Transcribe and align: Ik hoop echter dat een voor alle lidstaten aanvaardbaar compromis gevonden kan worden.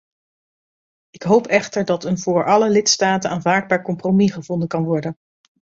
Ik 1.09 1.23
hoop 1.23 1.47
echter 1.47 1.85
dat 1.85 2.03
een 2.03 2.19
voor 2.19 2.45
alle 2.45 2.69
lidstaten 2.69 3.29
aanvaardbaar 3.29 3.81
compromis 3.83 4.31
gevonden 4.31 4.67
kan 4.67 4.83
worden. 4.83 5.17